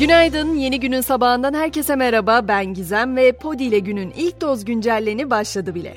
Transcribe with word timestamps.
Günaydın, 0.00 0.54
yeni 0.54 0.80
günün 0.80 1.00
sabahından 1.00 1.54
herkese 1.54 1.96
merhaba. 1.96 2.48
Ben 2.48 2.74
Gizem 2.74 3.16
ve 3.16 3.32
Podi 3.32 3.64
ile 3.64 3.78
günün 3.78 4.12
ilk 4.16 4.40
doz 4.40 4.64
güncelleni 4.64 5.30
başladı 5.30 5.74
bile. 5.74 5.96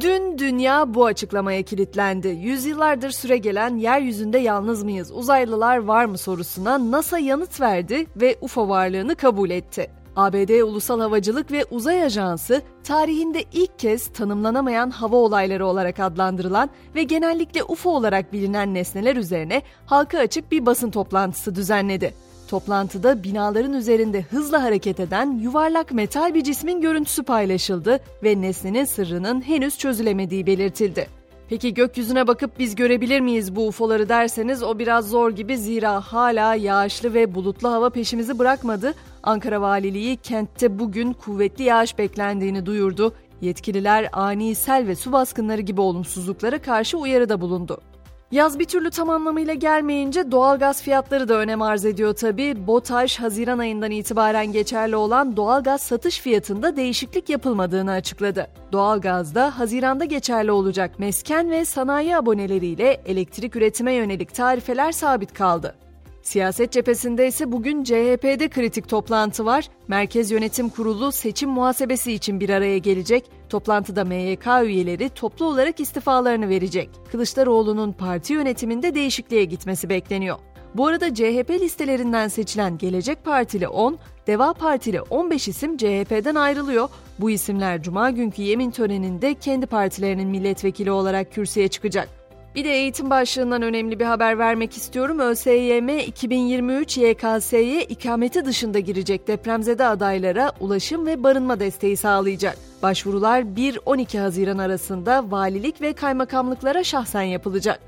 Dün 0.00 0.38
dünya 0.38 0.94
bu 0.94 1.06
açıklamaya 1.06 1.62
kilitlendi. 1.62 2.28
Yüzyıllardır 2.28 3.10
süre 3.10 3.36
gelen 3.36 3.76
yeryüzünde 3.76 4.38
yalnız 4.38 4.82
mıyız, 4.82 5.12
uzaylılar 5.12 5.76
var 5.76 6.04
mı 6.04 6.18
sorusuna 6.18 6.90
NASA 6.90 7.18
yanıt 7.18 7.60
verdi 7.60 8.06
ve 8.16 8.36
UFO 8.40 8.68
varlığını 8.68 9.16
kabul 9.16 9.50
etti. 9.50 9.90
ABD 10.16 10.60
Ulusal 10.60 11.00
Havacılık 11.00 11.52
ve 11.52 11.64
Uzay 11.70 12.02
Ajansı 12.02 12.62
tarihinde 12.84 13.44
ilk 13.52 13.78
kez 13.78 14.06
tanımlanamayan 14.06 14.90
hava 14.90 15.16
olayları 15.16 15.66
olarak 15.66 16.00
adlandırılan 16.00 16.70
ve 16.94 17.02
genellikle 17.02 17.64
UFO 17.64 17.90
olarak 17.90 18.32
bilinen 18.32 18.74
nesneler 18.74 19.16
üzerine 19.16 19.62
halka 19.86 20.18
açık 20.18 20.52
bir 20.52 20.66
basın 20.66 20.90
toplantısı 20.90 21.54
düzenledi. 21.54 22.14
Toplantıda 22.48 23.22
binaların 23.22 23.72
üzerinde 23.72 24.22
hızla 24.22 24.62
hareket 24.62 25.00
eden 25.00 25.38
yuvarlak 25.38 25.92
metal 25.92 26.34
bir 26.34 26.44
cismin 26.44 26.80
görüntüsü 26.80 27.22
paylaşıldı 27.22 28.00
ve 28.22 28.40
nesnenin 28.40 28.84
sırrının 28.84 29.40
henüz 29.40 29.78
çözülemediği 29.78 30.46
belirtildi. 30.46 31.19
Peki 31.50 31.74
gökyüzüne 31.74 32.26
bakıp 32.26 32.58
biz 32.58 32.74
görebilir 32.74 33.20
miyiz 33.20 33.56
bu 33.56 33.66
UFO'ları 33.66 34.08
derseniz 34.08 34.62
o 34.62 34.78
biraz 34.78 35.08
zor 35.08 35.30
gibi 35.30 35.58
zira 35.58 36.00
hala 36.00 36.54
yağışlı 36.54 37.14
ve 37.14 37.34
bulutlu 37.34 37.70
hava 37.70 37.90
peşimizi 37.90 38.38
bırakmadı. 38.38 38.94
Ankara 39.22 39.60
Valiliği 39.60 40.16
kentte 40.16 40.78
bugün 40.78 41.12
kuvvetli 41.12 41.64
yağış 41.64 41.98
beklendiğini 41.98 42.66
duyurdu. 42.66 43.14
Yetkililer 43.40 44.08
ani 44.12 44.54
sel 44.54 44.86
ve 44.86 44.96
su 44.96 45.12
baskınları 45.12 45.60
gibi 45.60 45.80
olumsuzluklara 45.80 46.62
karşı 46.62 46.98
uyarıda 46.98 47.40
bulundu. 47.40 47.80
Yaz 48.30 48.58
bir 48.58 48.64
türlü 48.64 48.90
tam 48.90 49.10
anlamıyla 49.10 49.54
gelmeyince 49.54 50.30
doğalgaz 50.30 50.82
fiyatları 50.82 51.28
da 51.28 51.34
önem 51.34 51.62
arz 51.62 51.84
ediyor 51.84 52.14
tabi. 52.14 52.66
BOTAŞ 52.66 53.20
Haziran 53.20 53.58
ayından 53.58 53.90
itibaren 53.90 54.52
geçerli 54.52 54.96
olan 54.96 55.36
doğalgaz 55.36 55.80
satış 55.80 56.20
fiyatında 56.20 56.76
değişiklik 56.76 57.28
yapılmadığını 57.28 57.90
açıkladı. 57.90 58.46
Doğalgazda 58.72 59.58
Haziran'da 59.58 60.04
geçerli 60.04 60.50
olacak 60.50 60.98
mesken 60.98 61.50
ve 61.50 61.64
sanayi 61.64 62.16
aboneleriyle 62.16 63.00
elektrik 63.06 63.56
üretime 63.56 63.92
yönelik 63.92 64.34
tarifeler 64.34 64.92
sabit 64.92 65.34
kaldı. 65.34 65.74
Siyaset 66.22 66.72
cephesinde 66.72 67.26
ise 67.26 67.52
bugün 67.52 67.84
CHP'de 67.84 68.48
kritik 68.48 68.88
toplantı 68.88 69.44
var. 69.44 69.68
Merkez 69.88 70.30
Yönetim 70.30 70.68
Kurulu 70.68 71.12
seçim 71.12 71.50
muhasebesi 71.50 72.12
için 72.12 72.40
bir 72.40 72.50
araya 72.50 72.78
gelecek. 72.78 73.39
Toplantıda 73.50 74.04
MYK 74.04 74.46
üyeleri 74.64 75.08
toplu 75.08 75.44
olarak 75.44 75.80
istifalarını 75.80 76.48
verecek. 76.48 76.90
Kılıçdaroğlu'nun 77.12 77.92
parti 77.92 78.32
yönetiminde 78.32 78.94
değişikliğe 78.94 79.44
gitmesi 79.44 79.88
bekleniyor. 79.88 80.38
Bu 80.74 80.86
arada 80.86 81.14
CHP 81.14 81.50
listelerinden 81.50 82.28
seçilen 82.28 82.78
Gelecek 82.78 83.24
Partili 83.24 83.68
10, 83.68 83.98
Deva 84.26 84.52
Partili 84.52 85.02
15 85.02 85.48
isim 85.48 85.76
CHP'den 85.76 86.34
ayrılıyor. 86.34 86.88
Bu 87.18 87.30
isimler 87.30 87.82
cuma 87.82 88.10
günkü 88.10 88.42
yemin 88.42 88.70
töreninde 88.70 89.34
kendi 89.34 89.66
partilerinin 89.66 90.28
milletvekili 90.28 90.90
olarak 90.90 91.32
kürsüye 91.32 91.68
çıkacak. 91.68 92.19
Bir 92.54 92.64
de 92.64 92.72
eğitim 92.72 93.10
başlığından 93.10 93.62
önemli 93.62 94.00
bir 94.00 94.04
haber 94.04 94.38
vermek 94.38 94.76
istiyorum. 94.76 95.18
ÖSYM 95.18 95.88
2023 95.88 96.98
YKS'ye 96.98 97.84
ikameti 97.84 98.44
dışında 98.44 98.78
girecek 98.78 99.28
depremzede 99.28 99.86
adaylara 99.86 100.52
ulaşım 100.60 101.06
ve 101.06 101.22
barınma 101.22 101.60
desteği 101.60 101.96
sağlayacak. 101.96 102.58
Başvurular 102.82 103.40
1-12 103.40 104.18
Haziran 104.18 104.58
arasında 104.58 105.30
valilik 105.30 105.80
ve 105.80 105.92
kaymakamlıklara 105.92 106.84
şahsen 106.84 107.22
yapılacak. 107.22 107.80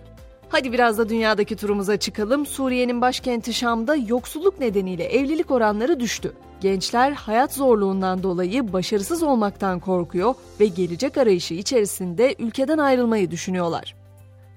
Hadi 0.48 0.72
biraz 0.72 0.98
da 0.98 1.08
dünyadaki 1.08 1.56
turumuza 1.56 1.96
çıkalım. 1.96 2.46
Suriye'nin 2.46 3.00
başkenti 3.00 3.54
Şam'da 3.54 3.96
yoksulluk 3.96 4.60
nedeniyle 4.60 5.04
evlilik 5.04 5.50
oranları 5.50 6.00
düştü. 6.00 6.32
Gençler 6.60 7.12
hayat 7.12 7.52
zorluğundan 7.54 8.22
dolayı 8.22 8.72
başarısız 8.72 9.22
olmaktan 9.22 9.80
korkuyor 9.80 10.34
ve 10.60 10.66
gelecek 10.66 11.18
arayışı 11.18 11.54
içerisinde 11.54 12.34
ülkeden 12.38 12.78
ayrılmayı 12.78 13.30
düşünüyorlar. 13.30 14.01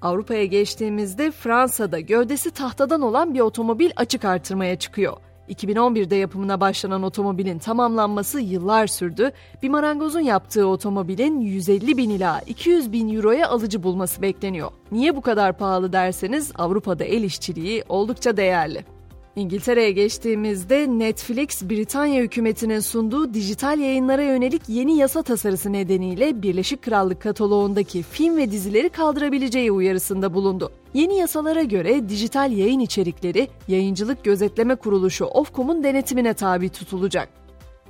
Avrupa'ya 0.05 0.45
geçtiğimizde 0.45 1.31
Fransa'da 1.31 1.99
gövdesi 1.99 2.51
tahtadan 2.51 3.01
olan 3.01 3.33
bir 3.33 3.39
otomobil 3.39 3.91
açık 3.95 4.25
artırmaya 4.25 4.79
çıkıyor. 4.79 5.17
2011'de 5.49 6.16
yapımına 6.16 6.59
başlanan 6.59 7.03
otomobilin 7.03 7.59
tamamlanması 7.59 8.39
yıllar 8.39 8.88
sürdü. 8.88 9.31
Bir 9.63 9.69
marangozun 9.69 10.19
yaptığı 10.19 10.67
otomobilin 10.67 11.41
150 11.41 11.97
bin 11.97 12.09
ila 12.09 12.39
200 12.39 12.91
bin 12.91 13.16
euroya 13.16 13.49
alıcı 13.49 13.83
bulması 13.83 14.21
bekleniyor. 14.21 14.71
Niye 14.91 15.16
bu 15.16 15.21
kadar 15.21 15.57
pahalı 15.57 15.93
derseniz 15.93 16.51
Avrupa'da 16.55 17.03
el 17.03 17.23
işçiliği 17.23 17.83
oldukça 17.89 18.37
değerli. 18.37 18.94
İngiltere'ye 19.35 19.91
geçtiğimizde 19.91 20.88
Netflix, 20.88 21.69
Britanya 21.69 22.23
hükümetinin 22.23 22.79
sunduğu 22.79 23.34
dijital 23.34 23.79
yayınlara 23.79 24.22
yönelik 24.23 24.62
yeni 24.68 24.97
yasa 24.97 25.23
tasarısı 25.23 25.73
nedeniyle 25.73 26.41
Birleşik 26.41 26.81
Krallık 26.81 27.22
kataloğundaki 27.22 28.03
film 28.03 28.38
ve 28.38 28.51
dizileri 28.51 28.90
kaldırabileceği 28.90 29.72
uyarısında 29.72 30.34
bulundu. 30.34 30.72
Yeni 30.94 31.18
yasalara 31.18 31.63
göre 31.63 32.09
dijital 32.09 32.51
yayın 32.51 32.79
içerikleri 32.79 33.47
Yayıncılık 33.68 34.23
Gözetleme 34.23 34.75
Kuruluşu 34.75 35.25
Ofcom'un 35.25 35.84
denetimine 35.84 36.34
tabi 36.34 36.69
tutulacak. 36.69 37.44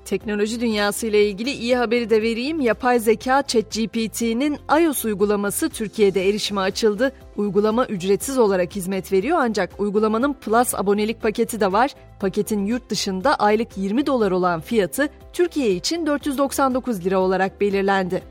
Teknoloji 0.06 0.62
dünyası 0.62 1.08
ile 1.08 1.30
ilgili 1.30 1.52
iyi 1.52 1.76
haberi 1.76 2.10
de 2.10 2.22
vereyim. 2.22 2.60
Yapay 2.60 3.00
zeka 3.00 3.44
ChatGPT'nin 3.48 4.58
iOS 4.82 5.06
uygulaması 5.06 5.70
Türkiye'de 5.70 6.30
erişime 6.30 6.62
açıldı. 6.62 7.12
Uygulama 7.38 7.86
ücretsiz 7.86 8.38
olarak 8.38 8.76
hizmet 8.76 9.12
veriyor 9.12 9.38
ancak 9.42 9.80
uygulamanın 9.80 10.34
Plus 10.34 10.76
abonelik 10.76 11.22
paketi 11.22 11.60
de 11.60 11.72
var. 11.72 11.96
Paketin 12.20 12.66
yurt 12.66 12.90
dışında 12.90 13.36
aylık 13.36 13.78
20 13.78 14.06
dolar 14.06 14.32
olan 14.32 14.62
fiyatı 14.62 15.10
Türkiye 15.34 15.72
için 15.72 16.06
499 16.06 17.06
lira 17.06 17.20
olarak 17.20 17.62
belirlendi. 17.62 18.22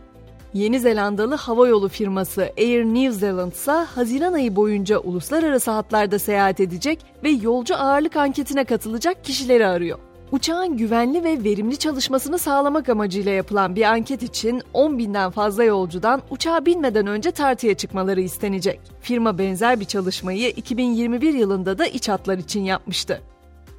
Yeni 0.55 0.81
Zelandalı 0.81 1.35
havayolu 1.35 1.89
firması 1.89 2.43
Air 2.59 2.85
New 2.85 3.13
Zealand 3.13 3.53
ise 3.53 3.73
Haziran 3.73 4.33
ayı 4.33 4.57
boyunca 4.57 4.99
uluslararası 4.99 5.71
hatlarda 5.71 6.19
seyahat 6.19 6.61
edecek 6.61 6.99
ve 7.25 7.31
yolcu 7.31 7.77
ağırlık 7.77 8.17
anketine 8.17 8.65
katılacak 8.65 9.25
kişileri 9.25 9.67
arıyor. 9.67 9.99
Uçağın 10.33 10.77
güvenli 10.77 11.25
ve 11.25 11.45
verimli 11.45 11.77
çalışmasını 11.77 12.39
sağlamak 12.39 12.89
amacıyla 12.89 13.33
yapılan 13.33 13.77
bir 13.77 13.83
anket 13.83 14.23
için 14.23 14.63
10 14.73 14.99
binden 14.99 15.31
fazla 15.31 15.65
yolcudan 15.65 16.23
uçağa 16.31 16.67
binmeden 16.67 17.07
önce 17.07 17.31
tartıya 17.31 17.75
çıkmaları 17.75 18.21
istenecek. 18.21 18.81
Firma 19.01 19.39
benzer 19.39 19.81
bir 19.81 19.85
çalışmayı 19.85 20.49
2021 20.49 21.35
yılında 21.35 21.79
da 21.79 21.87
iç 21.87 22.09
hatlar 22.09 22.39
için 22.39 22.61
yapmıştı. 22.61 23.21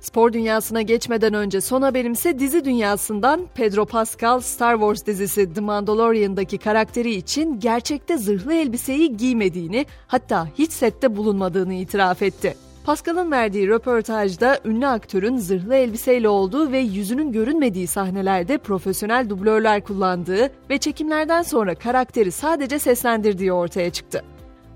Spor 0.02 0.34
dünyasına 0.34 0.82
geçmeden 0.82 1.34
önce 1.34 1.62
son 1.62 1.82
haberimse 1.82 2.40
dizi 2.40 2.66
dünyasından 2.66 3.48
Pedro 3.56 3.86
Pascal 3.86 4.40
Star 4.40 4.74
Wars 4.74 5.06
dizisi 5.06 5.54
The 5.54 5.62
Mandalorian'daki 5.62 6.58
karakteri 6.58 7.14
için 7.14 7.60
gerçekte 7.60 8.18
zırhlı 8.18 8.54
elbiseyi 8.54 9.18
giymediğini 9.18 9.86
hatta 10.08 10.48
hiç 10.58 10.72
sette 10.72 11.18
bulunmadığını 11.18 11.74
itiraf 11.74 12.22
etti. 12.22 12.65
Pascal'ın 12.86 13.32
verdiği 13.32 13.68
röportajda 13.68 14.60
ünlü 14.66 14.88
aktörün 14.88 15.38
zırhlı 15.38 15.76
elbiseyle 15.76 16.30
olduğu 16.30 16.72
ve 16.72 16.80
yüzünün 16.80 17.32
görünmediği 17.32 17.88
sahnelerde 17.88 18.58
profesyonel 18.58 19.30
dublörler 19.30 19.84
kullandığı 19.84 20.50
ve 20.70 20.78
çekimlerden 20.78 21.42
sonra 21.42 21.76
karakteri 21.76 22.32
sadece 22.32 22.80
seslendirdiği 22.80 23.54
ortaya 23.54 23.90
çıktı. 23.90 24.24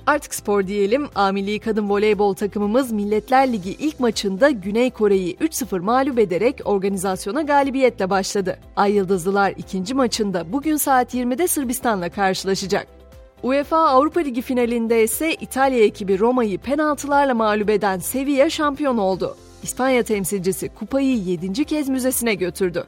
Artık 0.07 0.35
spor 0.35 0.67
diyelim. 0.67 1.07
A 1.15 1.31
Milli 1.31 1.59
Kadın 1.59 1.89
Voleybol 1.89 2.33
takımımız 2.33 2.91
Milletler 2.91 3.53
Ligi 3.53 3.71
ilk 3.71 3.99
maçında 3.99 4.49
Güney 4.49 4.91
Kore'yi 4.91 5.35
3-0 5.35 5.79
mağlup 5.79 6.19
ederek 6.19 6.61
organizasyona 6.65 7.41
galibiyetle 7.41 8.09
başladı. 8.09 8.59
Ay 8.75 8.93
Yıldızlılar 8.93 9.53
ikinci 9.57 9.93
maçında 9.93 10.53
bugün 10.53 10.77
saat 10.77 11.13
20'de 11.13 11.47
Sırbistan'la 11.47 12.09
karşılaşacak. 12.09 12.98
UEFA 13.43 13.77
Avrupa 13.77 14.19
Ligi 14.19 14.41
finalinde 14.41 15.03
ise 15.03 15.33
İtalya 15.33 15.83
ekibi 15.83 16.19
Roma'yı 16.19 16.57
penaltılarla 16.57 17.33
mağlup 17.33 17.69
eden 17.69 17.99
Sevilla 17.99 18.49
şampiyon 18.49 18.97
oldu. 18.97 19.35
İspanya 19.63 20.03
temsilcisi 20.03 20.69
kupayı 20.69 21.17
7. 21.17 21.65
kez 21.65 21.89
müzesine 21.89 22.33
götürdü. 22.33 22.83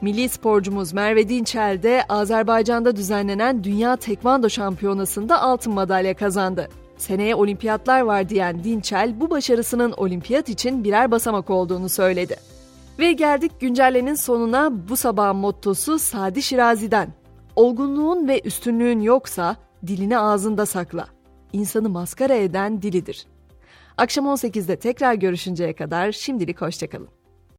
Milli 0.00 0.28
sporcumuz 0.28 0.92
Merve 0.92 1.28
Dinçel 1.28 1.82
de 1.82 2.04
Azerbaycan'da 2.08 2.96
düzenlenen 2.96 3.64
Dünya 3.64 3.96
Tekvando 3.96 4.48
Şampiyonası'nda 4.48 5.42
altın 5.42 5.72
madalya 5.72 6.14
kazandı. 6.14 6.68
Seneye 6.96 7.34
olimpiyatlar 7.34 8.00
var 8.00 8.28
diyen 8.28 8.64
Dinçel 8.64 9.20
bu 9.20 9.30
başarısının 9.30 9.92
olimpiyat 9.92 10.48
için 10.48 10.84
birer 10.84 11.10
basamak 11.10 11.50
olduğunu 11.50 11.88
söyledi. 11.88 12.36
Ve 12.98 13.12
geldik 13.12 13.52
güncellenin 13.60 14.14
sonuna 14.14 14.88
bu 14.88 14.96
sabah 14.96 15.34
mottosu 15.34 15.98
Sadi 15.98 16.42
Şirazi'den. 16.42 17.08
Olgunluğun 17.56 18.28
ve 18.28 18.40
üstünlüğün 18.44 19.00
yoksa 19.00 19.56
dilini 19.86 20.18
ağzında 20.18 20.66
sakla. 20.66 21.08
İnsanı 21.52 21.88
maskara 21.88 22.34
eden 22.34 22.82
dilidir. 22.82 23.26
Akşam 23.96 24.26
18'de 24.26 24.76
tekrar 24.78 25.14
görüşünceye 25.14 25.74
kadar 25.74 26.12
şimdilik 26.12 26.60
hoşçakalın. 26.60 27.17